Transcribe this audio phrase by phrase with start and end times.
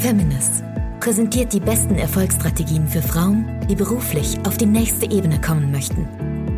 [0.00, 0.64] Feminist
[0.98, 6.08] präsentiert die besten Erfolgsstrategien für Frauen, die beruflich auf die nächste Ebene kommen möchten.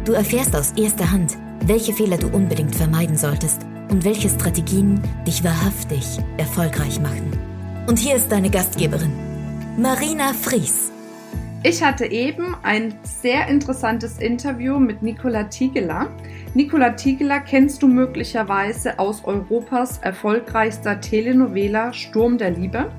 [0.04, 1.36] Du erfährst aus erster Hand,
[1.66, 7.32] welche Fehler du unbedingt vermeiden solltest und welche Strategien dich wahrhaftig erfolgreich machen.
[7.88, 9.12] Und hier ist deine Gastgeberin,
[9.76, 10.92] Marina Fries.
[11.64, 16.08] Ich hatte eben ein sehr interessantes Interview mit Nicola Tiegeler.
[16.54, 22.90] Nicola Tiegeler kennst du möglicherweise aus Europas erfolgreichster Telenovela Sturm der Liebe.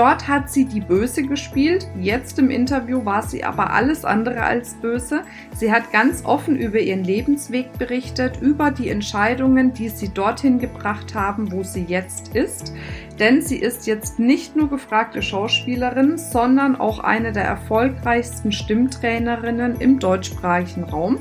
[0.00, 1.86] Dort hat sie die Böse gespielt.
[2.00, 5.24] Jetzt im Interview war sie aber alles andere als böse.
[5.54, 11.14] Sie hat ganz offen über ihren Lebensweg berichtet, über die Entscheidungen, die sie dorthin gebracht
[11.14, 12.72] haben, wo sie jetzt ist.
[13.20, 19.98] Denn sie ist jetzt nicht nur gefragte Schauspielerin, sondern auch eine der erfolgreichsten Stimmtrainerinnen im
[19.98, 21.18] deutschsprachigen Raum.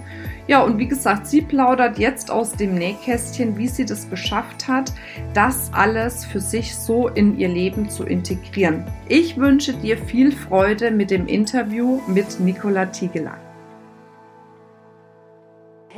[0.47, 4.93] Ja, und wie gesagt, sie plaudert jetzt aus dem Nähkästchen, wie sie das geschafft hat,
[5.33, 8.85] das alles für sich so in ihr Leben zu integrieren.
[9.09, 13.37] Ich wünsche dir viel Freude mit dem Interview mit Nicola Tiegeler.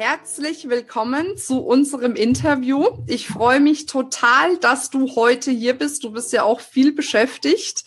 [0.04, 2.88] Herzlich willkommen zu unserem Interview.
[3.06, 6.04] Ich freue mich total, dass du heute hier bist.
[6.04, 7.84] Du bist ja auch viel beschäftigt.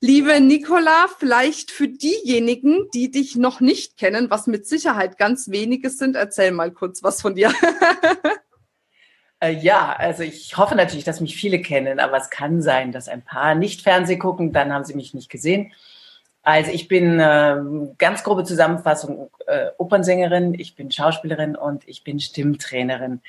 [0.00, 5.88] Liebe Nicola, vielleicht für diejenigen, die dich noch nicht kennen, was mit Sicherheit ganz wenige
[5.88, 7.52] sind, erzähl mal kurz was von dir.
[9.38, 13.06] Äh, ja, also ich hoffe natürlich, dass mich viele kennen, aber es kann sein, dass
[13.06, 15.74] ein paar nicht Fernseh gucken, dann haben sie mich nicht gesehen.
[16.46, 17.56] Also ich bin äh,
[17.98, 23.20] ganz grobe Zusammenfassung äh, Opernsängerin, ich bin Schauspielerin und ich bin Stimmtrainerin.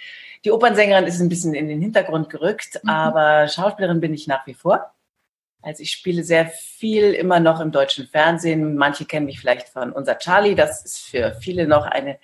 [0.45, 2.89] Die Opernsängerin ist ein bisschen in den Hintergrund gerückt, mhm.
[2.91, 4.91] aber Schauspielerin bin ich nach wie vor.
[5.63, 8.75] Also ich spiele sehr viel immer noch im deutschen Fernsehen.
[8.75, 10.53] Manche kennen mich vielleicht von Unser Charlie.
[10.53, 12.19] Das ist für viele noch eine,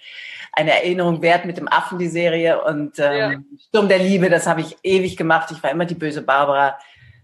[0.52, 2.64] eine Erinnerung wert mit dem Affen, die Serie.
[2.64, 3.58] Und ähm, ja.
[3.68, 5.50] Sturm der Liebe, das habe ich ewig gemacht.
[5.52, 6.78] Ich war immer die böse Barbara.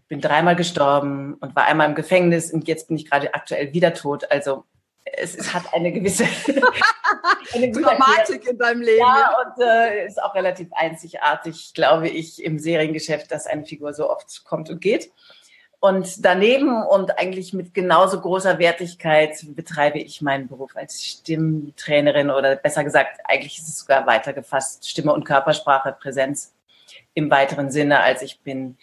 [0.09, 3.93] Bin dreimal gestorben und war einmal im Gefängnis und jetzt bin ich gerade aktuell wieder
[3.93, 4.29] tot.
[4.29, 4.65] Also
[5.05, 6.25] es, es hat eine gewisse
[7.53, 8.99] eine Dramatik in deinem Leben.
[8.99, 14.09] Ja, und äh, ist auch relativ einzigartig, glaube ich, im Seriengeschäft, dass eine Figur so
[14.09, 15.11] oft kommt und geht.
[15.81, 22.58] Und daneben und eigentlich mit genauso großer Wertigkeit betreibe ich meinen Beruf als Stimmtrainerin oder
[22.58, 26.53] besser gesagt, eigentlich ist es sogar weitergefasst, Stimme und Körpersprache, Präsenz
[27.14, 28.02] im weiteren Sinne.
[28.02, 28.77] Also ich bin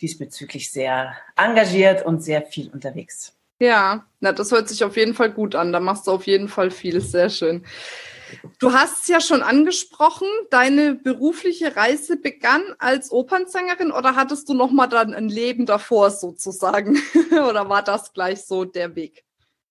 [0.00, 3.34] diesbezüglich sehr engagiert und sehr viel unterwegs.
[3.60, 5.72] Ja, na, das hört sich auf jeden Fall gut an.
[5.72, 7.00] Da machst du auf jeden Fall viel.
[7.00, 7.64] Sehr schön.
[8.58, 14.54] Du hast es ja schon angesprochen, deine berufliche Reise begann als Opernsängerin oder hattest du
[14.54, 16.98] noch mal dann ein Leben davor sozusagen
[17.30, 19.24] oder war das gleich so der Weg?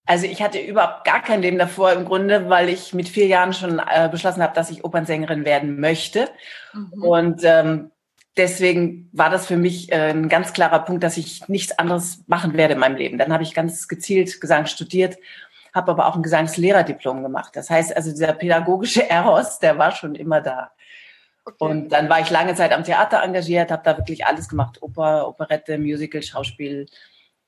[0.05, 3.53] Also ich hatte überhaupt gar kein Leben davor im Grunde, weil ich mit vier Jahren
[3.53, 6.29] schon äh, beschlossen habe, dass ich Opernsängerin werden möchte.
[6.73, 7.03] Mhm.
[7.03, 7.91] Und ähm,
[8.38, 12.54] deswegen war das für mich äh, ein ganz klarer Punkt, dass ich nichts anderes machen
[12.54, 13.18] werde in meinem Leben.
[13.18, 15.18] Dann habe ich ganz gezielt Gesang studiert
[15.74, 17.56] habe aber auch ein Gesangslehrerdiplom gemacht.
[17.56, 20.72] Das heißt also, dieser pädagogische Eros, der war schon immer da.
[21.46, 21.56] Okay.
[21.60, 25.28] Und dann war ich lange Zeit am Theater engagiert, habe da wirklich alles gemacht, Oper,
[25.28, 26.86] Operette, Musical, Schauspiel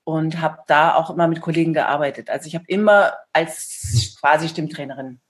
[0.04, 2.30] und habe da auch immer mit Kollegen gearbeitet.
[2.30, 5.22] Also ich habe immer als quasi Stimmtrainerin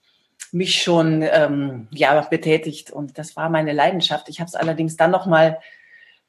[0.56, 4.30] mich schon ähm, ja betätigt und das war meine Leidenschaft.
[4.30, 5.60] Ich habe es allerdings dann noch mal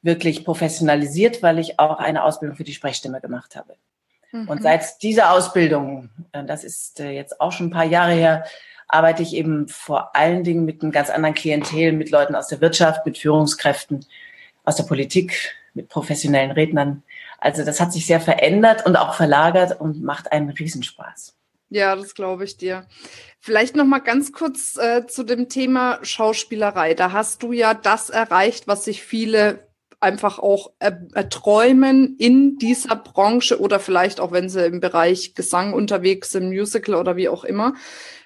[0.01, 3.75] wirklich professionalisiert, weil ich auch eine Ausbildung für die Sprechstimme gemacht habe.
[4.33, 4.49] Mhm.
[4.49, 8.45] Und seit dieser Ausbildung, äh, das ist äh, jetzt auch schon ein paar Jahre her,
[8.89, 12.59] arbeite ich eben vor allen Dingen mit einem ganz anderen Klientel, mit Leuten aus der
[12.59, 14.05] Wirtschaft, mit Führungskräften,
[14.65, 17.03] aus der Politik, mit professionellen Rednern.
[17.39, 21.36] Also das hat sich sehr verändert und auch verlagert und macht einen Riesenspaß.
[21.69, 22.87] Ja, das glaube ich dir.
[23.39, 26.93] Vielleicht noch mal ganz kurz äh, zu dem Thema Schauspielerei.
[26.93, 29.67] Da hast du ja das erreicht, was sich viele
[29.99, 36.31] einfach auch erträumen in dieser Branche oder vielleicht auch, wenn sie im Bereich Gesang unterwegs
[36.31, 37.73] sind, Musical oder wie auch immer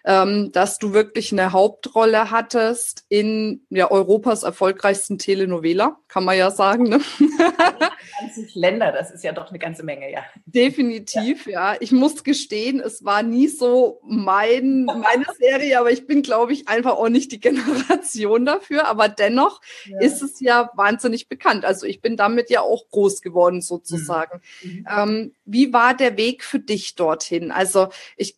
[0.05, 6.51] ähm, dass du wirklich eine Hauptrolle hattest in ja, Europas erfolgreichsten Telenovela, kann man ja
[6.51, 6.83] sagen.
[6.83, 7.01] Ne?
[8.19, 10.23] 20 Länder, das ist ja doch eine ganze Menge, ja.
[10.45, 11.73] Definitiv, ja.
[11.73, 11.77] ja.
[11.79, 16.67] Ich muss gestehen, es war nie so mein, meine Serie, aber ich bin, glaube ich,
[16.67, 18.87] einfach auch nicht die Generation dafür.
[18.87, 19.99] Aber dennoch ja.
[19.99, 21.65] ist es ja wahnsinnig bekannt.
[21.65, 24.41] Also ich bin damit ja auch groß geworden, sozusagen.
[24.63, 24.87] Mhm.
[24.89, 27.51] Ähm, wie war der Weg für dich dorthin?
[27.51, 28.37] Also ich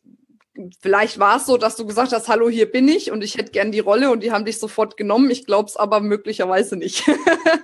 [0.81, 3.51] vielleicht war es so, dass du gesagt hast, hallo, hier bin ich und ich hätte
[3.51, 5.30] gern die Rolle und die haben dich sofort genommen.
[5.30, 7.04] Ich glaube es aber möglicherweise nicht.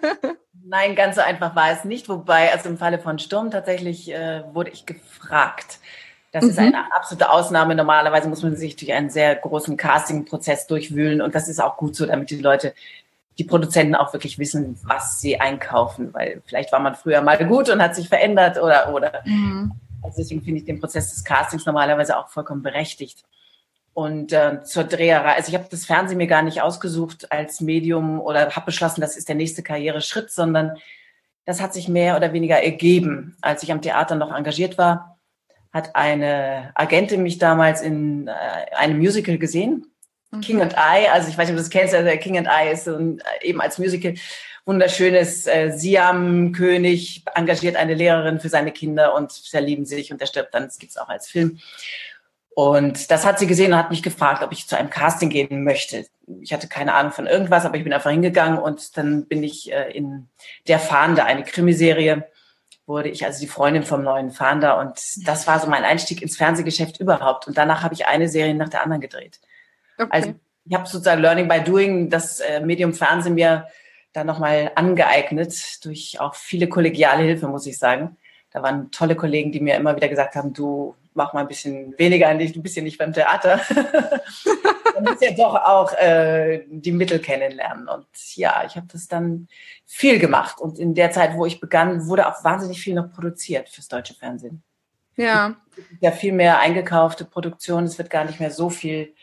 [0.65, 2.09] Nein, ganz so einfach war es nicht.
[2.09, 5.79] Wobei, also im Falle von Sturm tatsächlich äh, wurde ich gefragt.
[6.31, 6.49] Das mhm.
[6.51, 7.73] ist eine absolute Ausnahme.
[7.75, 11.95] Normalerweise muss man sich durch einen sehr großen Casting-Prozess durchwühlen und das ist auch gut
[11.95, 12.73] so, damit die Leute
[13.39, 17.69] die Produzenten auch wirklich wissen, was sie einkaufen, weil vielleicht war man früher mal gut
[17.69, 19.21] und hat sich verändert oder oder.
[19.25, 19.71] Mhm.
[20.01, 23.23] Also deswegen finde ich den Prozess des Castings normalerweise auch vollkommen berechtigt.
[23.93, 28.21] Und äh, zur Dreherei, also ich habe das Fernsehen mir gar nicht ausgesucht als Medium
[28.21, 30.77] oder habe beschlossen, das ist der nächste Karriereschritt, sondern
[31.45, 33.35] das hat sich mehr oder weniger ergeben.
[33.41, 35.19] Als ich am Theater noch engagiert war,
[35.73, 38.31] hat eine Agentin mich damals in äh,
[38.75, 39.87] einem Musical gesehen,
[40.31, 40.41] mhm.
[40.41, 41.07] King and I.
[41.11, 43.19] Also ich weiß nicht, ob du das kennst, also King and I ist so ein,
[43.19, 44.13] äh, eben als Musical
[44.69, 50.53] wunderschönes äh, Siam-König engagiert eine Lehrerin für seine Kinder und verlieben sich und der stirbt
[50.53, 50.65] dann.
[50.65, 51.59] Das gibt's auch als Film.
[52.51, 55.63] Und das hat sie gesehen und hat mich gefragt, ob ich zu einem Casting gehen
[55.63, 56.05] möchte.
[56.41, 59.71] Ich hatte keine Ahnung von irgendwas, aber ich bin einfach hingegangen und dann bin ich
[59.73, 60.29] äh, in
[60.67, 62.27] Der Fahnder, eine Krimiserie,
[62.85, 66.37] wurde ich also die Freundin vom neuen Fahnder und das war so mein Einstieg ins
[66.37, 67.47] Fernsehgeschäft überhaupt.
[67.47, 69.39] Und danach habe ich eine Serie nach der anderen gedreht.
[69.97, 70.09] Okay.
[70.11, 70.35] Also
[70.65, 73.67] ich habe sozusagen Learning by Doing, das äh, Medium Fernsehen mir
[74.13, 78.17] da nochmal angeeignet durch auch viele kollegiale Hilfe, muss ich sagen.
[78.51, 81.97] Da waren tolle Kollegen, die mir immer wieder gesagt haben, du mach mal ein bisschen
[81.97, 83.61] weniger, du bist ja nicht beim Theater.
[84.95, 87.87] Man muss ja doch auch äh, die Mittel kennenlernen.
[87.87, 89.47] Und ja, ich habe das dann
[89.85, 90.59] viel gemacht.
[90.59, 94.13] Und in der Zeit, wo ich begann, wurde auch wahnsinnig viel noch produziert fürs deutsche
[94.13, 94.63] Fernsehen.
[95.15, 95.57] Ja.
[95.99, 97.83] Ja, viel mehr eingekaufte Produktion.
[97.83, 99.13] Es wird gar nicht mehr so viel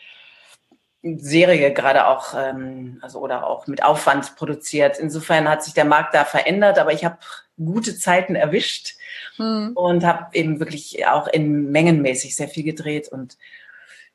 [1.15, 4.99] Serie gerade auch, ähm, also oder auch mit Aufwand produziert.
[4.99, 7.17] Insofern hat sich der Markt da verändert, aber ich habe
[7.57, 8.95] gute Zeiten erwischt
[9.37, 9.71] hm.
[9.75, 13.37] und habe eben wirklich auch in mengenmäßig sehr viel gedreht und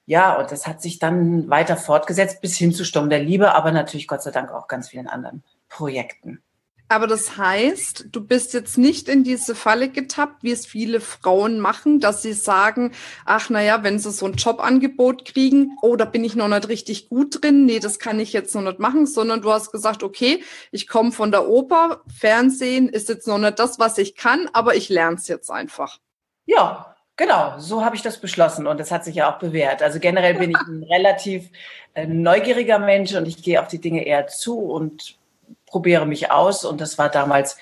[0.05, 3.71] ja, und das hat sich dann weiter fortgesetzt bis hin zu Sturm der Liebe, aber
[3.71, 6.43] natürlich Gott sei Dank auch ganz vielen anderen Projekten.
[6.93, 11.59] Aber das heißt, du bist jetzt nicht in diese Falle getappt, wie es viele Frauen
[11.59, 12.93] machen, dass sie sagen,
[13.25, 17.09] ach naja, wenn sie so ein Jobangebot kriegen, oh, da bin ich noch nicht richtig
[17.09, 20.44] gut drin, nee, das kann ich jetzt noch nicht machen, sondern du hast gesagt, okay,
[20.71, 24.75] ich komme von der Oper, Fernsehen ist jetzt noch nicht das, was ich kann, aber
[24.75, 25.99] ich lerne es jetzt einfach.
[26.44, 29.83] Ja, Genau, so habe ich das beschlossen und das hat sich ja auch bewährt.
[29.83, 31.50] Also generell bin ich ein relativ
[31.93, 35.19] äh, neugieriger Mensch und ich gehe auf die Dinge eher zu und
[35.72, 36.64] probiere mich aus.
[36.64, 37.56] Und das war damals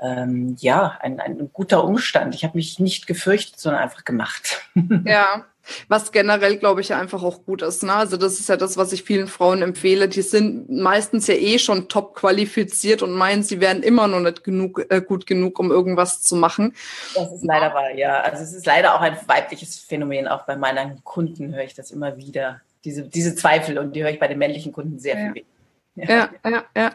[0.00, 2.34] ähm, ja ein, ein guter Umstand.
[2.34, 4.62] Ich habe mich nicht gefürchtet, sondern einfach gemacht.
[5.04, 5.44] Ja.
[5.88, 7.82] Was generell, glaube ich, einfach auch gut ist.
[7.82, 7.94] Ne?
[7.94, 10.10] Also das ist ja das, was ich vielen Frauen empfehle.
[10.10, 14.44] Die sind meistens ja eh schon top qualifiziert und meinen, sie wären immer noch nicht
[14.44, 16.74] genug, äh, gut genug, um irgendwas zu machen.
[17.14, 18.20] Das ist leider wahr, ja.
[18.20, 20.28] Also es ist leider auch ein weibliches Phänomen.
[20.28, 22.60] Auch bei meinen Kunden höre ich das immer wieder.
[22.84, 25.32] Diese, diese Zweifel und die höre ich bei den männlichen Kunden sehr ja.
[25.32, 25.44] viel
[25.96, 26.92] ja, ja, ja.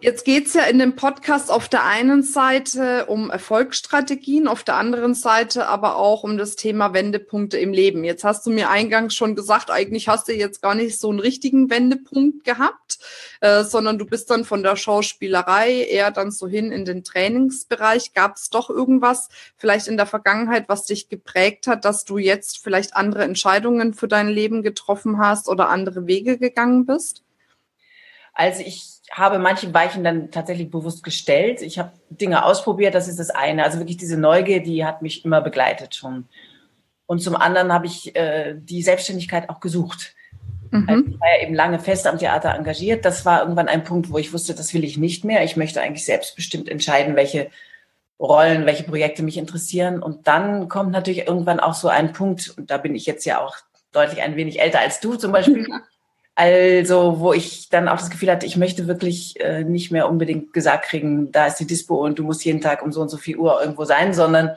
[0.00, 5.14] Jetzt geht's ja in dem Podcast auf der einen Seite um Erfolgsstrategien, auf der anderen
[5.14, 8.02] Seite aber auch um das Thema Wendepunkte im Leben.
[8.02, 11.20] Jetzt hast du mir eingangs schon gesagt, eigentlich hast du jetzt gar nicht so einen
[11.20, 12.98] richtigen Wendepunkt gehabt,
[13.40, 18.14] äh, sondern du bist dann von der Schauspielerei eher dann so hin in den Trainingsbereich.
[18.14, 22.96] Gab's doch irgendwas vielleicht in der Vergangenheit, was dich geprägt hat, dass du jetzt vielleicht
[22.96, 27.22] andere Entscheidungen für dein Leben getroffen hast oder andere Wege gegangen bist?
[28.38, 31.60] Also ich habe manche Weichen dann tatsächlich bewusst gestellt.
[31.60, 33.64] Ich habe Dinge ausprobiert, das ist das eine.
[33.64, 36.28] Also wirklich diese Neugier, die hat mich immer begleitet schon.
[37.06, 40.14] Und zum anderen habe ich äh, die Selbstständigkeit auch gesucht.
[40.70, 40.88] Mhm.
[40.88, 43.04] Also ich war ja eben lange fest am Theater engagiert.
[43.04, 45.42] Das war irgendwann ein Punkt, wo ich wusste, das will ich nicht mehr.
[45.42, 47.50] Ich möchte eigentlich selbstbestimmt entscheiden, welche
[48.20, 50.00] Rollen, welche Projekte mich interessieren.
[50.00, 53.40] Und dann kommt natürlich irgendwann auch so ein Punkt, und da bin ich jetzt ja
[53.40, 53.56] auch
[53.90, 55.66] deutlich ein wenig älter als du zum Beispiel,
[56.40, 60.52] Also, wo ich dann auch das Gefühl hatte, ich möchte wirklich äh, nicht mehr unbedingt
[60.52, 63.16] gesagt kriegen, da ist die Dispo und du musst jeden Tag um so und so
[63.16, 64.52] viel Uhr irgendwo sein, sondern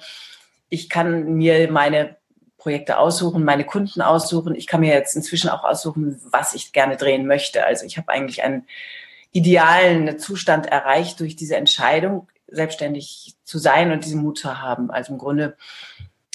[0.70, 2.18] ich kann mir meine
[2.60, 4.54] Projekte aussuchen, meine Kunden aussuchen.
[4.54, 7.66] Ich kann mir jetzt inzwischen auch aussuchen, was ich gerne drehen möchte.
[7.66, 8.68] Also ich habe eigentlich einen
[9.32, 14.92] idealen Zustand erreicht durch diese Entscheidung, selbstständig zu sein und diesen Mut zu haben.
[14.92, 15.58] Also im Grunde,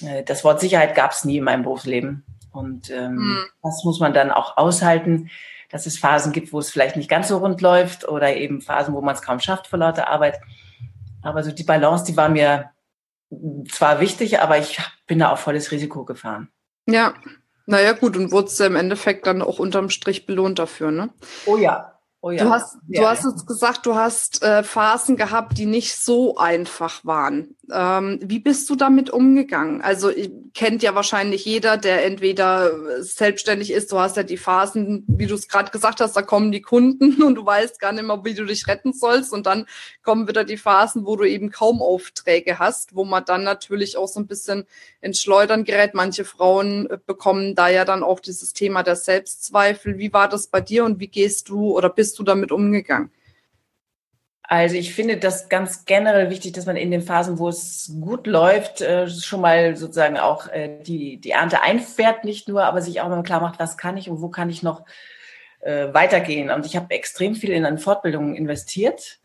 [0.03, 2.25] äh, das Wort Sicherheit gab es nie in meinem Berufsleben.
[2.57, 3.45] Und ähm, mhm.
[3.63, 5.31] das muss man dann auch aushalten,
[5.71, 8.95] dass es Phasen gibt, wo es vielleicht nicht ganz so rund läuft oder eben Phasen,
[8.95, 10.41] wo man es kaum schafft vor lauter Arbeit.
[11.23, 12.71] Aber so die Balance, die war mir
[13.71, 16.49] zwar wichtig, aber ich bin da auf volles Risiko gefahren.
[16.87, 17.15] Ja,
[17.67, 21.11] naja, gut, und wurdest du im Endeffekt dann auch unterm Strich belohnt dafür, ne?
[21.47, 21.96] Oh ja.
[22.27, 22.43] Oh ja.
[22.43, 26.37] Du hast, ja, du hast jetzt gesagt, du hast äh, Phasen gehabt, die nicht so
[26.37, 27.55] einfach waren.
[27.73, 29.81] Ähm, wie bist du damit umgegangen?
[29.81, 30.11] Also
[30.53, 33.93] kennt ja wahrscheinlich jeder, der entweder selbstständig ist.
[33.93, 37.23] Du hast ja die Phasen, wie du es gerade gesagt hast, da kommen die Kunden
[37.23, 39.33] und du weißt gar nicht mehr, wie du dich retten sollst.
[39.33, 39.67] Und dann
[40.03, 44.09] kommen wieder die Phasen, wo du eben kaum Aufträge hast, wo man dann natürlich auch
[44.09, 44.67] so ein bisschen
[45.01, 45.95] ins Schleudern gerät.
[45.95, 49.99] Manche Frauen bekommen da ja dann auch dieses Thema der Selbstzweifel.
[49.99, 53.11] Wie war das bei dir und wie gehst du oder bist du damit umgegangen?
[54.49, 58.29] Also ich finde das ganz generell wichtig, dass man in den Phasen, wo es gut
[58.29, 63.01] läuft, äh, schon mal sozusagen auch äh, die, die Ernte einfährt, nicht nur, aber sich
[63.01, 64.85] auch mal klar macht, was kann ich und wo kann ich noch
[65.61, 66.51] äh, weitergehen.
[66.51, 69.19] Und ich habe extrem viel in eine Fortbildung investiert,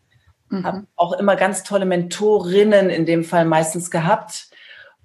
[0.48, 0.64] mhm.
[0.64, 4.50] habe auch immer ganz tolle Mentorinnen in dem Fall meistens gehabt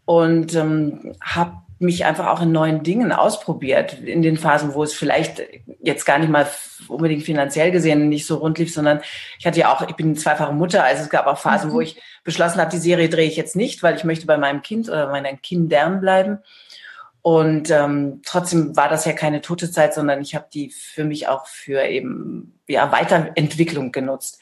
[0.05, 4.93] und ähm, habe mich einfach auch in neuen Dingen ausprobiert, in den Phasen, wo es
[4.93, 5.43] vielleicht
[5.81, 6.47] jetzt gar nicht mal
[6.87, 9.01] unbedingt finanziell gesehen nicht so rund lief, sondern
[9.37, 11.73] ich hatte ja auch, ich bin zweifache Mutter, also es gab auch Phasen, mhm.
[11.73, 14.61] wo ich beschlossen habe, die Serie drehe ich jetzt nicht, weil ich möchte bei meinem
[14.61, 16.39] Kind oder meinen Kindern bleiben.
[17.21, 21.27] Und ähm, trotzdem war das ja keine tote Zeit, sondern ich habe die für mich
[21.27, 24.39] auch für eben ja Weiterentwicklung genutzt.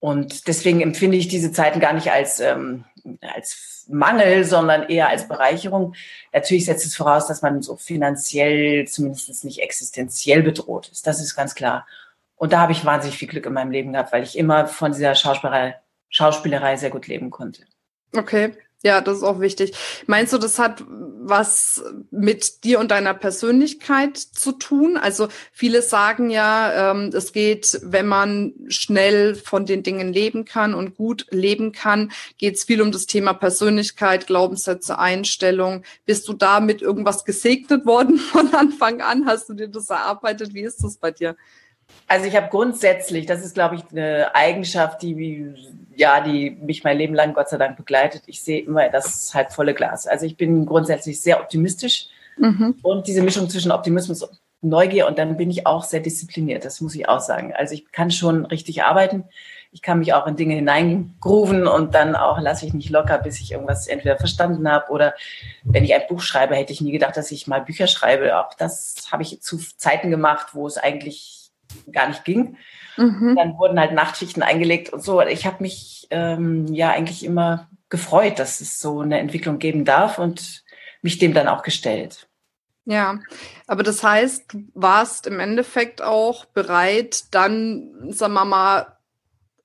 [0.00, 2.84] Und deswegen empfinde ich diese Zeiten gar nicht als ähm,
[3.20, 5.94] als Mangel, sondern eher als Bereicherung.
[6.32, 11.06] Natürlich setzt es voraus, dass man so finanziell, zumindest nicht existenziell bedroht ist.
[11.06, 11.86] Das ist ganz klar.
[12.36, 14.92] Und da habe ich wahnsinnig viel Glück in meinem Leben gehabt, weil ich immer von
[14.92, 15.76] dieser Schauspielerei,
[16.08, 17.62] Schauspielerei sehr gut leben konnte.
[18.16, 18.52] Okay.
[18.84, 19.72] Ja, das ist auch wichtig.
[20.06, 24.98] Meinst du, das hat was mit dir und deiner Persönlichkeit zu tun?
[24.98, 30.74] Also viele sagen ja, ähm, es geht, wenn man schnell von den Dingen leben kann
[30.74, 35.82] und gut leben kann, geht es viel um das Thema Persönlichkeit, Glaubenssätze, Einstellung.
[36.04, 39.24] Bist du da mit irgendwas gesegnet worden von Anfang an?
[39.24, 40.52] Hast du dir das erarbeitet?
[40.52, 41.36] Wie ist das bei dir?
[42.06, 45.54] Also ich habe grundsätzlich, das ist glaube ich eine Eigenschaft, die
[45.96, 48.24] ja, die mich mein Leben lang Gott sei Dank begleitet.
[48.26, 50.06] Ich sehe immer das halb volle Glas.
[50.06, 52.76] Also ich bin grundsätzlich sehr optimistisch mhm.
[52.82, 56.64] und diese Mischung zwischen Optimismus und Neugier und dann bin ich auch sehr diszipliniert.
[56.64, 57.52] Das muss ich auch sagen.
[57.54, 59.24] Also ich kann schon richtig arbeiten.
[59.72, 63.40] Ich kann mich auch in Dinge hineingrooven und dann auch lasse ich nicht locker, bis
[63.40, 65.14] ich irgendwas entweder verstanden habe oder
[65.64, 68.38] wenn ich ein Buch schreibe, hätte ich nie gedacht, dass ich mal Bücher schreibe.
[68.38, 71.43] Auch das habe ich zu Zeiten gemacht, wo es eigentlich
[71.92, 72.56] gar nicht ging.
[72.96, 73.36] Mhm.
[73.36, 75.20] Dann wurden halt Nachtschichten eingelegt und so.
[75.22, 80.18] Ich habe mich ähm, ja eigentlich immer gefreut, dass es so eine Entwicklung geben darf
[80.18, 80.64] und
[81.02, 82.28] mich dem dann auch gestellt.
[82.86, 83.20] Ja,
[83.66, 88.98] aber das heißt, du warst im Endeffekt auch bereit, dann, sagen wir mal,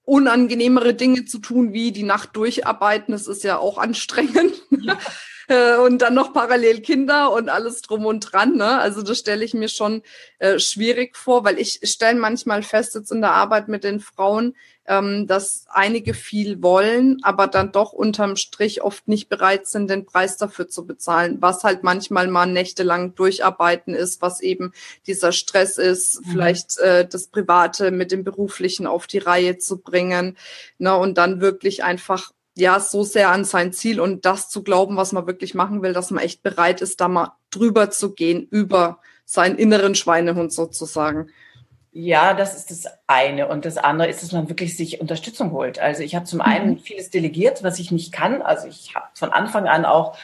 [0.06, 3.12] unangenehmere Dinge zu tun, wie die Nacht durcharbeiten.
[3.12, 4.54] Das ist ja auch anstrengend.
[4.72, 4.98] Ja.
[5.50, 8.56] Äh, und dann noch parallel Kinder und alles drum und dran.
[8.56, 8.80] Ne?
[8.80, 10.04] Also das stelle ich mir schon
[10.38, 14.56] äh, schwierig vor, weil ich stelle manchmal fest jetzt in der Arbeit mit den Frauen,
[14.86, 20.06] ähm, dass einige viel wollen, aber dann doch unterm Strich oft nicht bereit sind, den
[20.06, 24.72] Preis dafür zu bezahlen, was halt manchmal mal nächtelang durcharbeiten ist, was eben
[25.08, 26.32] dieser Stress ist, mhm.
[26.32, 30.38] vielleicht äh, das Private mit dem Beruflichen auf die Reihe zu bringen
[30.78, 34.98] ne, und dann wirklich einfach ja so sehr an sein Ziel und das zu glauben,
[34.98, 38.48] was man wirklich machen will, dass man echt bereit ist, da mal drüber zu gehen,
[38.52, 41.30] über seinen inneren Schweinehund sozusagen.
[41.92, 43.48] Ja, das ist das eine.
[43.48, 45.80] Und das andere ist, dass man wirklich sich Unterstützung holt.
[45.80, 46.80] Also ich habe zum einen mhm.
[46.80, 48.42] vieles delegiert, was ich nicht kann.
[48.42, 50.18] Also ich habe von Anfang an auch,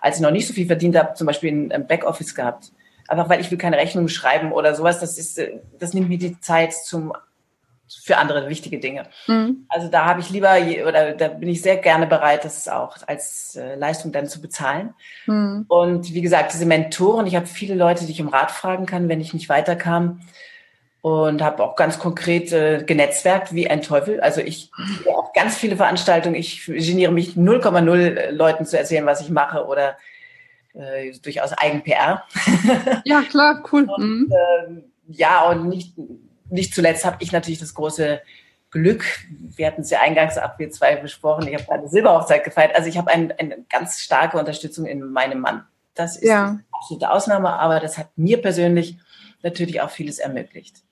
[0.00, 2.72] als ich noch nicht so viel verdient habe, zum Beispiel ein Backoffice gehabt.
[3.08, 5.00] Einfach weil ich will keine Rechnung schreiben oder sowas.
[5.00, 5.40] Das ist,
[5.78, 7.12] das nimmt mir die Zeit zum
[7.88, 9.04] für andere wichtige Dinge.
[9.26, 9.66] Mhm.
[9.68, 13.56] Also da habe ich lieber oder da bin ich sehr gerne bereit, das auch als
[13.56, 14.94] äh, Leistung dann zu bezahlen.
[15.26, 15.66] Mhm.
[15.68, 19.08] Und wie gesagt, diese Mentoren, ich habe viele Leute, die ich um Rat fragen kann,
[19.08, 20.20] wenn ich nicht weiterkam
[21.00, 24.20] und habe auch ganz konkret äh, genetzwerkt wie ein Teufel.
[24.20, 24.72] Also ich
[25.06, 26.34] habe auch ganz viele Veranstaltungen.
[26.34, 29.96] Ich geniere mich 0,0 äh, Leuten zu erzählen, was ich mache oder
[30.74, 32.24] äh, durchaus Eigen-PR.
[33.04, 33.86] Ja, klar, cool.
[33.96, 35.94] und, äh, ja, und nicht
[36.50, 38.20] nicht zuletzt habe ich natürlich das große
[38.70, 39.04] Glück,
[39.56, 42.88] wir hatten es ja eingangs ab, wir zwei besprochen, ich habe eine Silberhochzeit gefeiert, also
[42.88, 45.64] ich habe ein, eine ganz starke Unterstützung in meinem Mann.
[45.94, 46.48] Das ist ja.
[46.48, 48.98] eine absolute Ausnahme, aber das hat mir persönlich
[49.42, 50.82] natürlich auch vieles ermöglicht.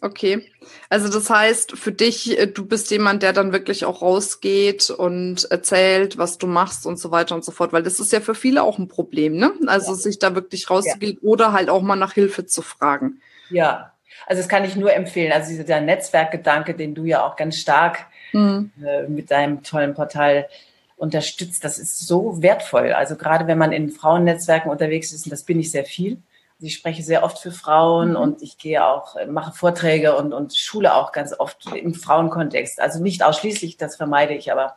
[0.00, 0.46] Okay,
[0.90, 5.44] also das heißt für dich, äh, du bist jemand, der dann wirklich auch rausgeht und
[5.50, 8.34] erzählt, was du machst und so weiter und so fort, weil das ist ja für
[8.34, 9.54] viele auch ein Problem, ne?
[9.66, 9.96] Also ja.
[9.96, 11.26] sich da wirklich rauszugehen ja.
[11.26, 13.22] oder halt auch mal nach Hilfe zu fragen.
[13.48, 13.93] Ja,
[14.26, 15.32] also das kann ich nur empfehlen.
[15.32, 18.72] Also dieser Netzwerkgedanke, den du ja auch ganz stark mhm.
[18.84, 20.48] äh, mit deinem tollen Portal
[20.96, 22.92] unterstützt, das ist so wertvoll.
[22.92, 26.18] Also gerade wenn man in Frauennetzwerken unterwegs ist, und das bin ich sehr viel.
[26.56, 28.16] Also ich spreche sehr oft für Frauen mhm.
[28.16, 32.80] und ich gehe auch, äh, mache Vorträge und, und schule auch ganz oft im Frauenkontext.
[32.80, 34.76] Also nicht ausschließlich, das vermeide ich, aber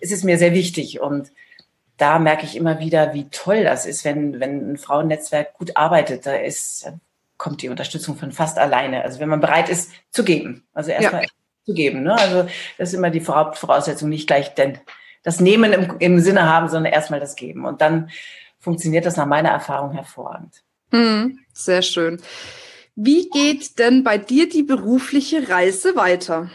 [0.00, 1.00] es ist mir sehr wichtig.
[1.00, 1.32] Und
[1.96, 6.26] da merke ich immer wieder, wie toll das ist, wenn, wenn ein Frauennetzwerk gut arbeitet.
[6.26, 6.92] Da ist,
[7.38, 9.02] kommt die Unterstützung von fast alleine.
[9.02, 10.66] Also wenn man bereit ist zu geben.
[10.74, 11.28] Also erstmal ja.
[11.64, 12.02] zu geben.
[12.02, 12.14] Ne?
[12.14, 14.78] Also das ist immer die Hauptvoraussetzung, nicht gleich denn
[15.22, 17.64] das Nehmen im, im Sinne haben, sondern erstmal das Geben.
[17.64, 18.10] Und dann
[18.58, 20.62] funktioniert das nach meiner Erfahrung hervorragend.
[20.90, 22.20] Hm, sehr schön.
[22.94, 26.50] Wie geht denn bei dir die berufliche Reise weiter?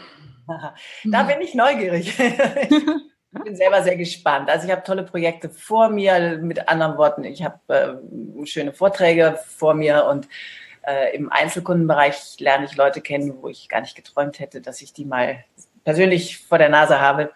[1.04, 2.12] Da bin ich neugierig.
[3.36, 4.48] Ich bin selber sehr gespannt.
[4.48, 6.38] Also ich habe tolle Projekte vor mir.
[6.40, 10.28] Mit anderen Worten, ich habe äh, schöne Vorträge vor mir und
[10.86, 14.92] äh, im Einzelkundenbereich lerne ich Leute kennen, wo ich gar nicht geträumt hätte, dass ich
[14.92, 15.44] die mal
[15.84, 17.30] persönlich vor der Nase habe.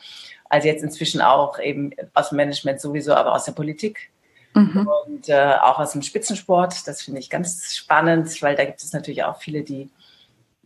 [0.49, 4.11] Also jetzt inzwischen auch eben aus dem Management sowieso, aber aus der Politik
[4.55, 4.89] mhm.
[5.07, 6.87] und äh, auch aus dem Spitzensport.
[6.87, 9.91] Das finde ich ganz spannend, weil da gibt es natürlich auch viele, die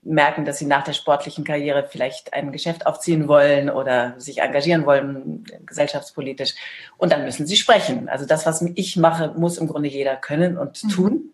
[0.04, 4.84] merken, dass sie nach der sportlichen Karriere vielleicht ein Geschäft aufziehen wollen oder sich engagieren
[4.84, 6.54] wollen, gesellschaftspolitisch.
[6.98, 8.08] Und dann müssen sie sprechen.
[8.08, 10.88] Also das, was ich mache, muss im Grunde jeder können und mhm.
[10.88, 11.32] tun.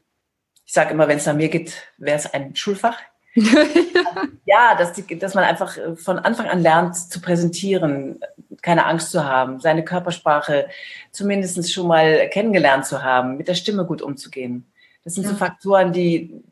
[0.68, 2.98] Ich sage immer, wenn es nach mir geht, wäre es ein Schulfach.
[4.44, 8.20] ja, dass, die, dass man einfach äh, von Anfang an lernt zu präsentieren,
[8.60, 10.68] keine Angst zu haben, seine Körpersprache
[11.10, 14.70] zumindest schon mal kennengelernt zu haben, mit der Stimme gut umzugehen.
[15.04, 15.30] Das sind ja.
[15.30, 16.44] so Faktoren, die,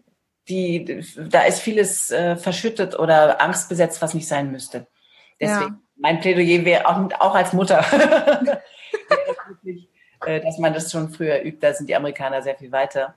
[0.49, 4.87] die, da ist vieles äh, verschüttet oder angstbesetzt, was nicht sein müsste.
[5.39, 5.79] Deswegen, ja.
[5.97, 7.85] mein Plädoyer wäre auch, auch als Mutter,
[10.25, 11.59] äh, dass man das schon früher übt.
[11.61, 13.15] Da sind die Amerikaner sehr viel weiter.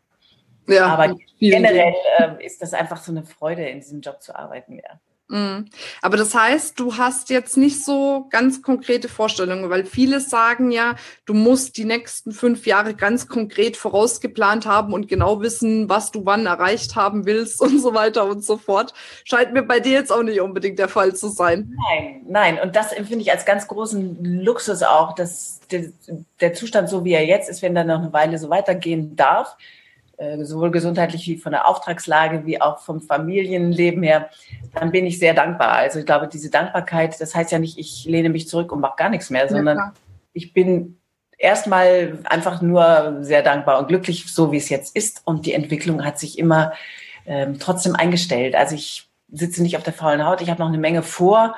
[0.70, 4.76] Ja, Aber generell äh, ist das einfach so eine Freude, in diesem Job zu arbeiten,
[4.76, 5.00] ja.
[5.30, 5.66] Mhm.
[6.02, 10.96] Aber das heißt, du hast jetzt nicht so ganz konkrete Vorstellungen, weil viele sagen ja,
[11.26, 16.26] du musst die nächsten fünf Jahre ganz konkret vorausgeplant haben und genau wissen, was du
[16.26, 18.94] wann erreicht haben willst und so weiter und so fort.
[19.24, 21.78] Scheint mir bei dir jetzt auch nicht unbedingt der Fall zu sein.
[21.90, 22.60] Nein, nein.
[22.60, 25.92] Und das empfinde ich als ganz großen Luxus auch, dass der,
[26.42, 29.56] der Zustand so wie er jetzt ist, wenn er noch eine Weile so weitergehen darf,
[30.42, 34.30] sowohl gesundheitlich wie von der Auftragslage wie auch vom Familienleben her,
[34.74, 35.74] dann bin ich sehr dankbar.
[35.74, 38.98] Also ich glaube, diese Dankbarkeit, das heißt ja nicht, ich lehne mich zurück und mache
[38.98, 39.94] gar nichts mehr, sondern ja,
[40.34, 41.00] ich bin
[41.38, 45.22] erstmal einfach nur sehr dankbar und glücklich, so wie es jetzt ist.
[45.26, 46.74] Und die Entwicklung hat sich immer
[47.26, 48.56] ähm, trotzdem eingestellt.
[48.56, 51.56] Also ich sitze nicht auf der faulen Haut, ich habe noch eine Menge vor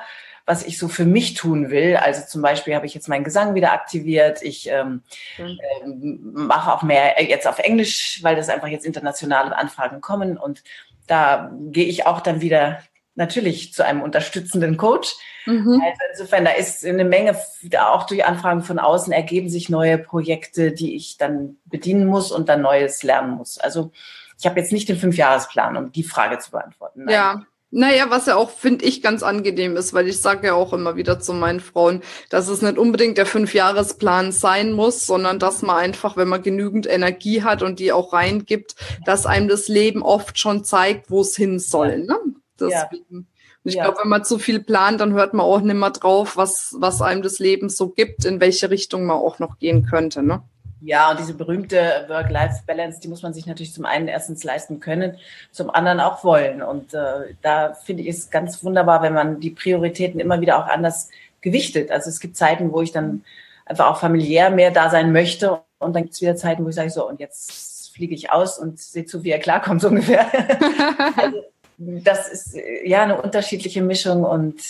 [0.52, 1.96] was ich so für mich tun will.
[1.96, 4.42] Also zum Beispiel habe ich jetzt meinen Gesang wieder aktiviert.
[4.42, 5.02] Ich ähm,
[5.38, 5.58] mhm.
[5.82, 10.36] ähm, mache auch mehr jetzt auf Englisch, weil das einfach jetzt internationale Anfragen kommen.
[10.36, 10.62] Und
[11.06, 12.82] da gehe ich auch dann wieder
[13.14, 15.14] natürlich zu einem unterstützenden Coach.
[15.46, 15.82] Mhm.
[15.82, 17.34] Also insofern, da ist eine Menge,
[17.80, 22.50] auch durch Anfragen von außen ergeben sich neue Projekte, die ich dann bedienen muss und
[22.50, 23.56] dann Neues lernen muss.
[23.56, 23.90] Also
[24.38, 27.04] ich habe jetzt nicht den Fünfjahresplan, um die Frage zu beantworten.
[27.04, 27.14] Nein.
[27.14, 27.42] Ja,
[27.74, 30.94] naja, was ja auch, finde ich, ganz angenehm ist, weil ich sage ja auch immer
[30.94, 35.76] wieder zu meinen Frauen, dass es nicht unbedingt der Fünfjahresplan sein muss, sondern dass man
[35.76, 40.38] einfach, wenn man genügend Energie hat und die auch reingibt, dass einem das Leben oft
[40.38, 42.00] schon zeigt, wo es hin soll.
[42.00, 42.18] Ne?
[42.60, 43.06] Deswegen.
[43.10, 43.18] Ja.
[43.64, 43.84] Und ich ja.
[43.84, 47.00] glaube, wenn man zu viel plant, dann hört man auch nicht mehr drauf, was, was
[47.00, 50.22] einem das Leben so gibt, in welche Richtung man auch noch gehen könnte.
[50.22, 50.42] Ne?
[50.84, 55.16] Ja, und diese berühmte Work-Life-Balance, die muss man sich natürlich zum einen erstens leisten können,
[55.52, 56.60] zum anderen auch wollen.
[56.60, 60.66] Und äh, da finde ich es ganz wunderbar, wenn man die Prioritäten immer wieder auch
[60.66, 61.08] anders
[61.40, 61.92] gewichtet.
[61.92, 63.24] Also es gibt Zeiten, wo ich dann
[63.64, 65.60] einfach auch familiär mehr da sein möchte.
[65.78, 68.58] Und dann gibt es wieder Zeiten, wo ich sage, so, und jetzt fliege ich aus
[68.58, 70.26] und sehe zu, wie er klarkommt, so ungefähr.
[71.16, 71.42] also,
[71.78, 74.60] das ist ja eine unterschiedliche Mischung und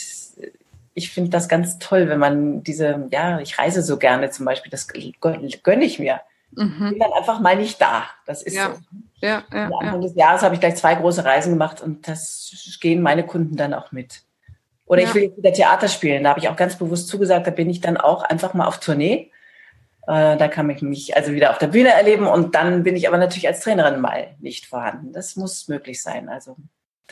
[0.94, 4.70] ich finde das ganz toll, wenn man diese, ja, ich reise so gerne zum Beispiel,
[4.70, 6.20] das gönne ich mir.
[6.54, 6.90] Mhm.
[6.90, 8.04] Bin dann einfach mal nicht da.
[8.26, 8.74] Das ist ja.
[8.74, 8.80] so.
[9.26, 10.08] Ja, ja, Am Anfang ja.
[10.08, 13.72] des Jahres habe ich gleich zwei große Reisen gemacht und das gehen meine Kunden dann
[13.72, 14.22] auch mit.
[14.84, 15.08] Oder ja.
[15.08, 16.24] ich will jetzt wieder Theater spielen.
[16.24, 18.80] Da habe ich auch ganz bewusst zugesagt, da bin ich dann auch einfach mal auf
[18.80, 19.30] Tournee.
[20.06, 23.08] Äh, da kann ich mich also wieder auf der Bühne erleben und dann bin ich
[23.08, 25.12] aber natürlich als Trainerin mal nicht vorhanden.
[25.12, 26.28] Das muss möglich sein.
[26.28, 26.56] Also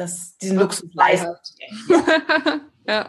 [0.00, 1.36] das, diesen Luxus leisten.
[1.88, 2.58] Ja.
[2.88, 3.08] Ja.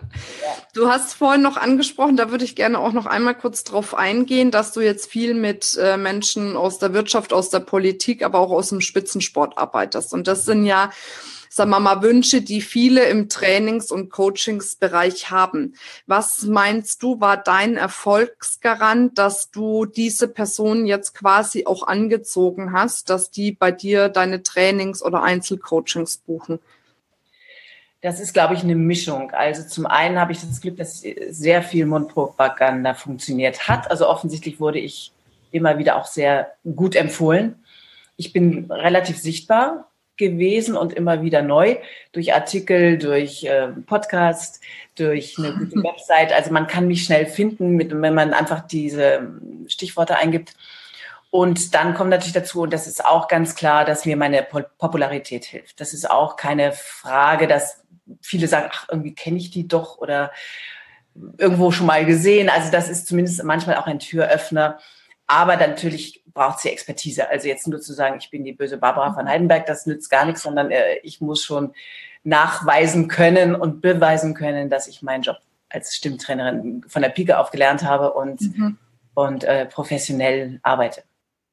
[0.73, 4.51] Du hast vorhin noch angesprochen, da würde ich gerne auch noch einmal kurz drauf eingehen,
[4.51, 8.51] dass du jetzt viel mit äh, Menschen aus der Wirtschaft, aus der Politik, aber auch
[8.51, 10.13] aus dem Spitzensport arbeitest.
[10.13, 10.91] Und das sind ja,
[11.49, 15.73] sagen wir mal, Wünsche, die viele im Trainings- und Coachingsbereich haben.
[16.05, 23.09] Was meinst du, war dein Erfolgsgarant, dass du diese Personen jetzt quasi auch angezogen hast,
[23.09, 26.59] dass die bei dir deine Trainings oder Einzelcoachings buchen?
[28.01, 29.31] Das ist, glaube ich, eine Mischung.
[29.31, 33.89] Also zum einen habe ich das Glück, dass sehr viel Mundpropaganda funktioniert hat.
[33.91, 35.11] Also offensichtlich wurde ich
[35.51, 37.63] immer wieder auch sehr gut empfohlen.
[38.17, 41.77] Ich bin relativ sichtbar gewesen und immer wieder neu
[42.11, 44.61] durch Artikel, durch äh, Podcast,
[44.95, 46.33] durch eine gute Website.
[46.33, 49.31] Also man kann mich schnell finden, mit, wenn man einfach diese
[49.67, 50.55] Stichworte eingibt.
[51.31, 55.45] Und dann kommt natürlich dazu, und das ist auch ganz klar, dass mir meine Popularität
[55.45, 55.79] hilft.
[55.79, 57.83] Das ist auch keine Frage, dass
[58.21, 60.31] viele sagen, ach, irgendwie kenne ich die doch oder
[61.37, 62.49] irgendwo schon mal gesehen.
[62.49, 64.79] Also das ist zumindest manchmal auch ein Türöffner.
[65.27, 67.29] Aber natürlich braucht sie Expertise.
[67.29, 70.25] Also jetzt nur zu sagen, ich bin die böse Barbara von Heidenberg, das nützt gar
[70.25, 71.73] nichts, sondern äh, ich muss schon
[72.23, 75.37] nachweisen können und beweisen können, dass ich meinen Job
[75.69, 78.77] als Stimmtrainerin von der Pike auf gelernt habe und, mhm.
[79.13, 81.03] und äh, professionell arbeite.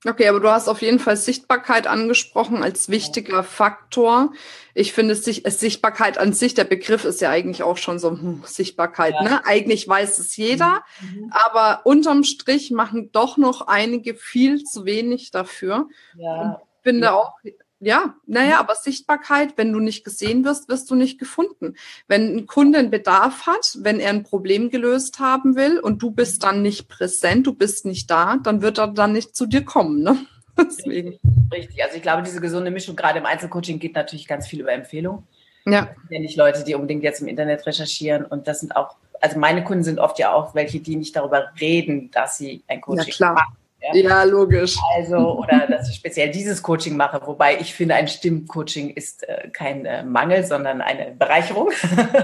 [0.07, 4.33] Okay, aber du hast auf jeden Fall Sichtbarkeit angesprochen als wichtiger Faktor.
[4.73, 9.15] Ich finde Sichtbarkeit an sich, der Begriff ist ja eigentlich auch schon so hm, Sichtbarkeit.
[9.15, 9.23] Ja.
[9.23, 9.47] Ne?
[9.47, 11.33] Eigentlich weiß es jeder, mhm.
[11.33, 15.89] aber unterm Strich machen doch noch einige viel zu wenig dafür.
[16.17, 16.43] Ja.
[16.43, 17.15] Und finde ja.
[17.15, 17.33] auch,
[17.81, 18.61] ja, naja, mhm.
[18.61, 21.77] aber Sichtbarkeit, wenn du nicht gesehen wirst, wirst du nicht gefunden.
[22.09, 26.11] Wenn ein Kunde einen Bedarf hat, wenn er ein Problem gelöst haben will und du
[26.11, 29.65] bist dann nicht präsent, du bist nicht da, dann wird er dann nicht zu dir
[29.65, 30.03] kommen.
[30.03, 30.19] Ne?
[30.59, 31.21] Deswegen.
[31.53, 34.73] Richtig, also ich glaube, diese gesunde Mischung gerade im Einzelcoaching geht natürlich ganz viel über
[34.73, 35.25] Empfehlung.
[35.65, 35.83] Ja.
[35.83, 38.97] Das sind ja nicht Leute, die unbedingt jetzt im Internet recherchieren und das sind auch,
[39.21, 42.81] also meine Kunden sind oft ja auch welche, die nicht darüber reden, dass sie ein
[42.81, 43.35] Coaching ja, klar.
[43.35, 43.95] machen ja?
[43.95, 44.77] ja, logisch.
[44.97, 49.49] Also, oder dass ich speziell dieses Coaching mache, wobei ich finde, ein Stimmcoaching ist äh,
[49.53, 51.71] kein äh, Mangel, sondern eine Bereicherung.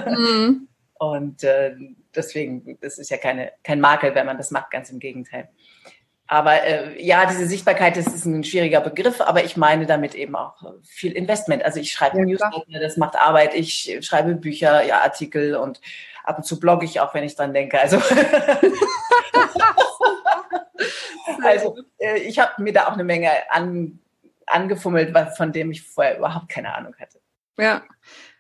[0.07, 0.69] Mhm.
[0.99, 1.75] Und äh,
[2.15, 5.49] deswegen, das ist ja keine, kein Makel, wenn man das macht, ganz im Gegenteil.
[6.27, 10.35] Aber äh, ja, diese Sichtbarkeit, das ist ein schwieriger Begriff, aber ich meine damit eben
[10.37, 11.63] auch viel Investment.
[11.65, 15.81] Also ich schreibe ja, Newsletter, das macht Arbeit, ich schreibe Bücher, ja, Artikel und
[16.23, 17.79] ab und zu blogge ich auch, wenn ich dran denke.
[17.79, 17.99] Also
[21.43, 23.99] Also äh, ich habe mir da auch eine Menge an,
[24.47, 27.21] angefummelt, von dem ich vorher überhaupt keine Ahnung hatte.
[27.57, 27.83] Ja,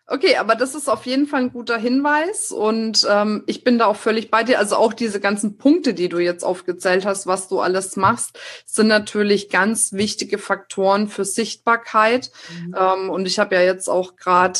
[0.06, 3.86] Okay, aber das ist auf jeden Fall ein guter Hinweis und ähm, ich bin da
[3.86, 4.58] auch völlig bei dir.
[4.58, 8.88] Also auch diese ganzen Punkte, die du jetzt aufgezählt hast, was du alles machst, sind
[8.88, 12.30] natürlich ganz wichtige Faktoren für Sichtbarkeit.
[12.50, 12.74] Mhm.
[12.78, 14.58] Ähm, und ich habe ja jetzt auch gerade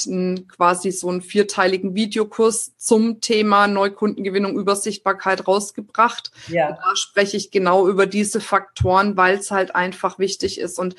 [0.48, 6.30] quasi so einen vierteiligen Videokurs zum Thema Neukundengewinnung über Sichtbarkeit rausgebracht.
[6.48, 6.68] Ja.
[6.68, 10.78] Und da spreche ich genau über diese Faktoren, weil es halt einfach wichtig ist.
[10.78, 10.96] Und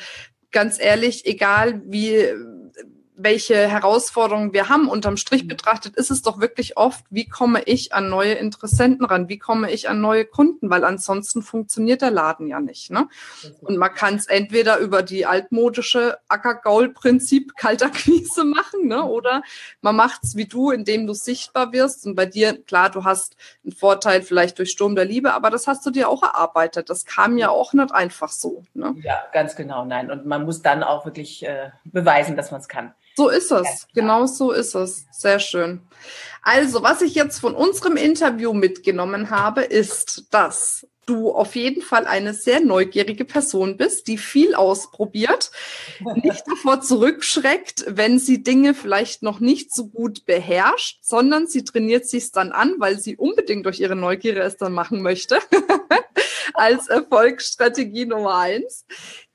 [0.51, 2.31] ganz ehrlich, egal wie
[3.17, 4.89] welche Herausforderungen wir haben.
[4.89, 5.49] Unterm Strich mhm.
[5.49, 9.29] betrachtet ist es doch wirklich oft, wie komme ich an neue Interessenten ran?
[9.29, 10.69] Wie komme ich an neue Kunden?
[10.69, 12.91] Weil ansonsten funktioniert der Laden ja nicht.
[12.91, 13.07] Ne?
[13.61, 19.03] Und man kann es entweder über die altmodische Ackergaul-Prinzip Kaltakquise machen, ne?
[19.03, 19.43] oder
[19.81, 22.05] man macht es wie du, indem du sichtbar wirst.
[22.05, 25.67] Und bei dir, klar, du hast einen Vorteil vielleicht durch Sturm der Liebe, aber das
[25.67, 26.89] hast du dir auch erarbeitet.
[26.89, 28.63] Das kam ja auch nicht einfach so.
[28.73, 28.95] Ne?
[29.01, 30.11] Ja, ganz genau, nein.
[30.11, 32.93] Und man muss dann auch wirklich äh, beweisen, dass man es kann.
[33.15, 33.87] So ist es.
[33.93, 35.05] Genau so ist es.
[35.11, 35.81] Sehr schön.
[36.41, 42.07] Also, was ich jetzt von unserem Interview mitgenommen habe, ist, dass du auf jeden Fall
[42.07, 45.51] eine sehr neugierige Person bist, die viel ausprobiert,
[46.23, 52.07] nicht davor zurückschreckt, wenn sie Dinge vielleicht noch nicht so gut beherrscht, sondern sie trainiert
[52.07, 55.39] sich dann an, weil sie unbedingt durch ihre Neugierde es dann machen möchte.
[56.57, 58.85] als Erfolgsstrategie Nummer eins.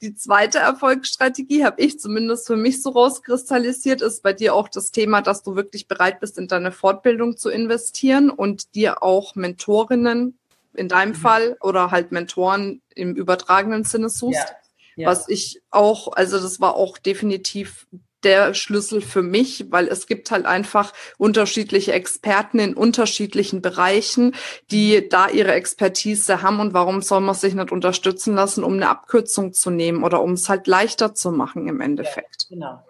[0.00, 4.90] Die zweite Erfolgsstrategie habe ich zumindest für mich so rauskristallisiert, ist bei dir auch das
[4.90, 10.38] Thema, dass du wirklich bereit bist, in deine Fortbildung zu investieren und dir auch Mentorinnen
[10.74, 11.16] in deinem mhm.
[11.16, 14.38] Fall oder halt Mentoren im übertragenen Sinne suchst.
[14.38, 14.56] Ja.
[14.96, 15.08] Ja.
[15.08, 17.86] Was ich auch, also das war auch definitiv
[18.24, 24.34] der Schlüssel für mich, weil es gibt halt einfach unterschiedliche Experten in unterschiedlichen Bereichen,
[24.70, 28.88] die da ihre Expertise haben und warum soll man sich nicht unterstützen lassen, um eine
[28.88, 32.46] Abkürzung zu nehmen oder um es halt leichter zu machen im Endeffekt.
[32.50, 32.84] Ja, genau.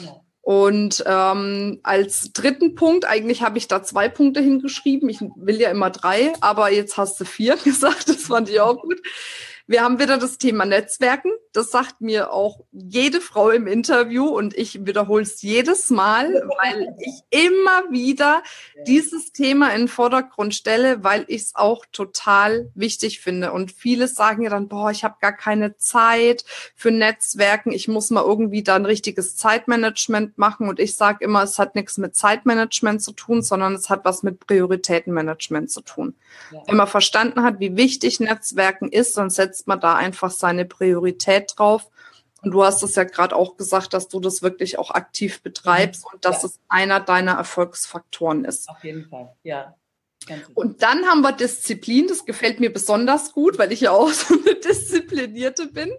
[0.00, 0.24] genau.
[0.42, 5.08] Und ähm, als dritten Punkt, eigentlich habe ich da zwei Punkte hingeschrieben.
[5.08, 8.08] Ich will ja immer drei, aber jetzt hast du vier gesagt.
[8.08, 9.00] Das fand ich auch gut.
[9.70, 11.30] Wir haben wieder das Thema Netzwerken.
[11.52, 16.28] Das sagt mir auch jede Frau im Interview und ich wiederhole es jedes Mal,
[16.60, 18.42] weil ich immer wieder
[18.88, 23.52] dieses Thema in den Vordergrund stelle, weil ich es auch total wichtig finde.
[23.52, 27.70] Und viele sagen ja dann, boah, ich habe gar keine Zeit für Netzwerken.
[27.70, 30.68] Ich muss mal irgendwie da ein richtiges Zeitmanagement machen.
[30.68, 34.24] Und ich sage immer, es hat nichts mit Zeitmanagement zu tun, sondern es hat was
[34.24, 36.16] mit Prioritätenmanagement zu tun.
[36.66, 40.64] Wenn man verstanden hat, wie wichtig Netzwerken ist, dann setzt setzt man da einfach seine
[40.64, 41.90] Priorität drauf.
[42.42, 46.06] Und du hast es ja gerade auch gesagt, dass du das wirklich auch aktiv betreibst
[46.10, 46.48] und dass ja.
[46.48, 48.70] es einer deiner Erfolgsfaktoren ist.
[48.70, 49.74] Auf jeden Fall, ja.
[50.54, 54.34] Und dann haben wir Disziplin, das gefällt mir besonders gut, weil ich ja auch so
[54.34, 55.92] eine Disziplinierte bin.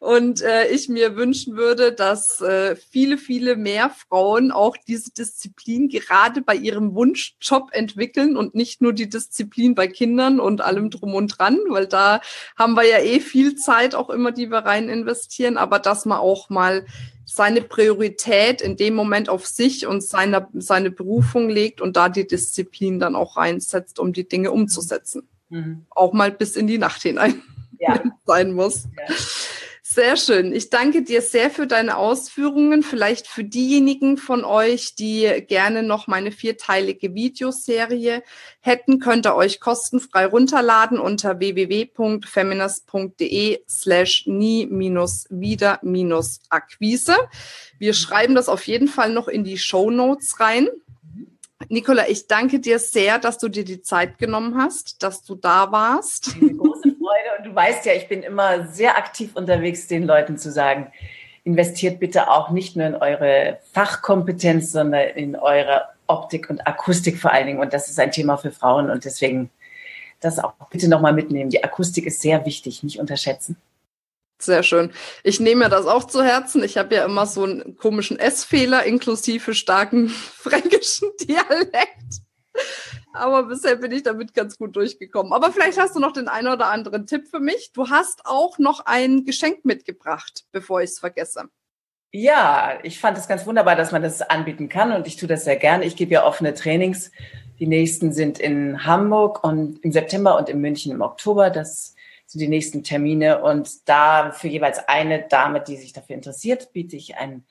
[0.00, 5.90] Und äh, ich mir wünschen würde, dass äh, viele, viele mehr Frauen auch diese Disziplin
[5.90, 11.14] gerade bei ihrem Wunschjob entwickeln und nicht nur die Disziplin bei Kindern und allem drum
[11.14, 12.22] und dran, weil da
[12.56, 16.18] haben wir ja eh viel Zeit auch immer, die wir rein investieren, aber dass man
[16.18, 16.86] auch mal
[17.26, 22.26] seine Priorität in dem Moment auf sich und seine, seine Berufung legt und da die
[22.26, 25.28] Disziplin dann auch reinsetzt, um die Dinge umzusetzen.
[25.50, 25.84] Mhm.
[25.90, 27.42] Auch mal bis in die Nacht hinein
[27.78, 28.02] ja.
[28.24, 28.88] sein muss.
[28.96, 29.14] Ja.
[29.92, 30.54] Sehr schön.
[30.54, 32.84] Ich danke dir sehr für deine Ausführungen.
[32.84, 38.22] Vielleicht für diejenigen von euch, die gerne noch meine vierteilige Videoserie
[38.60, 47.16] hätten, könnt ihr euch kostenfrei runterladen unter www.feminist.de slash nie-wieder-akquise.
[47.80, 50.68] Wir schreiben das auf jeden Fall noch in die Show Notes rein.
[51.68, 55.72] Nicola, ich danke dir sehr, dass du dir die Zeit genommen hast, dass du da
[55.72, 56.36] warst.
[56.40, 57.38] Eine große Freude.
[57.38, 60.92] Und du weißt ja, ich bin immer sehr aktiv unterwegs, den Leuten zu sagen,
[61.44, 67.32] investiert bitte auch nicht nur in eure Fachkompetenz, sondern in eure Optik und Akustik vor
[67.32, 67.60] allen Dingen.
[67.60, 68.90] Und das ist ein Thema für Frauen.
[68.90, 69.50] Und deswegen
[70.20, 71.50] das auch bitte nochmal mitnehmen.
[71.50, 73.56] Die Akustik ist sehr wichtig, nicht unterschätzen.
[74.38, 74.90] Sehr schön.
[75.22, 76.62] Ich nehme mir das auch zu Herzen.
[76.64, 82.22] Ich habe ja immer so einen komischen S-Fehler inklusive starken fränkischen Dialekt.
[83.12, 85.32] Aber bisher bin ich damit ganz gut durchgekommen.
[85.32, 87.72] Aber vielleicht hast du noch den einen oder anderen Tipp für mich.
[87.72, 91.48] Du hast auch noch ein Geschenk mitgebracht, bevor ich es vergesse.
[92.12, 95.44] Ja, ich fand es ganz wunderbar, dass man das anbieten kann und ich tue das
[95.44, 95.84] sehr gerne.
[95.84, 97.12] Ich gebe ja offene Trainings.
[97.60, 101.50] Die nächsten sind in Hamburg und im September und in München im Oktober.
[101.50, 101.94] Das
[102.26, 103.42] sind die nächsten Termine.
[103.42, 107.44] Und da für jeweils eine Dame, die sich dafür interessiert, biete ich einen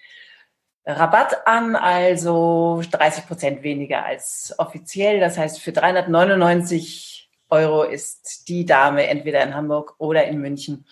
[0.90, 5.20] Rabatt an, also 30 Prozent weniger als offiziell.
[5.20, 10.86] Das heißt, für 399 Euro ist die Dame entweder in Hamburg oder in München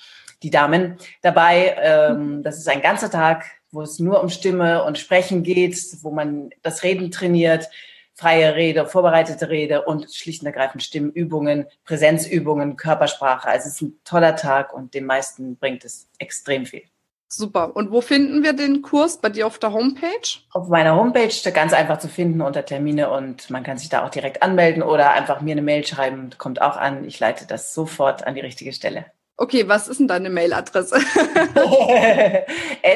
[0.44, 1.76] die Damen dabei.
[1.80, 6.12] Ähm, das ist ein ganzer Tag, wo es nur um Stimme und Sprechen geht, wo
[6.12, 7.68] man das Reden trainiert,
[8.14, 13.48] freie Rede, vorbereitete Rede und schlicht und ergreifend Stimmübungen, Präsenzübungen, Körpersprache.
[13.48, 16.84] Also es ist ein toller Tag und den meisten bringt es extrem viel.
[17.30, 17.76] Super.
[17.76, 19.18] Und wo finden wir den Kurs?
[19.18, 20.40] Bei dir auf der Homepage?
[20.52, 24.10] Auf meiner Homepage, ganz einfach zu finden unter Termine und man kann sich da auch
[24.10, 27.04] direkt anmelden oder einfach mir eine Mail schreiben, kommt auch an.
[27.04, 29.06] Ich leite das sofort an die richtige Stelle.
[29.36, 30.96] Okay, was ist denn deine Mailadresse?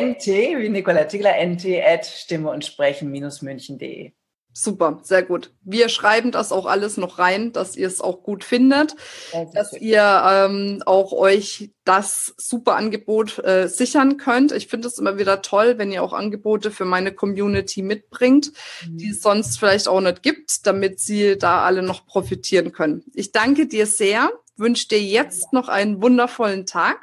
[0.01, 4.11] nt, wie Nicola Tigler, nt at stimme und sprechen-münchen.de.
[4.53, 5.51] Super, sehr gut.
[5.63, 8.95] Wir schreiben das auch alles noch rein, dass ihr es auch gut findet,
[9.31, 14.51] ja, dass ihr ähm, auch euch das super Angebot äh, sichern könnt.
[14.51, 18.51] Ich finde es immer wieder toll, wenn ihr auch Angebote für meine Community mitbringt,
[18.85, 18.97] mhm.
[18.97, 23.05] die es sonst vielleicht auch nicht gibt, damit sie da alle noch profitieren können.
[23.13, 26.99] Ich danke dir sehr, wünsche dir jetzt noch einen wundervollen Tag.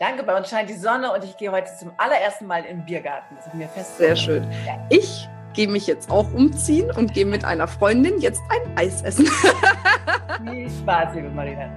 [0.00, 2.86] Danke, bei uns scheint die Sonne und ich gehe heute zum allerersten Mal in den
[2.86, 3.36] Biergarten.
[3.36, 3.98] Das ist mir fest.
[3.98, 4.50] Sehr schön.
[4.88, 9.26] Ich gehe mich jetzt auch umziehen und gehe mit einer Freundin jetzt ein Eis essen.
[10.50, 11.70] Viel Spaß, liebe Marina.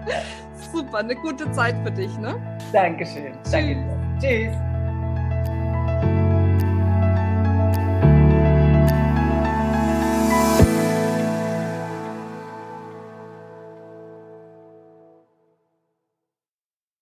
[0.71, 2.35] Super, eine gute Zeit für dich, ne?
[2.71, 3.33] Dankeschön.
[3.51, 3.77] Danke.
[4.19, 4.72] Tschüss.